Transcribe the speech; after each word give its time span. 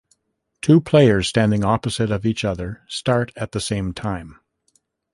Two 0.63 0.81
players 0.81 1.27
standing 1.27 1.63
opposite 1.63 2.09
of 2.09 2.25
each 2.25 2.43
other, 2.43 2.81
start 2.87 3.31
at 3.35 3.51
the 3.51 3.61
same 3.61 3.93
time. 3.93 4.39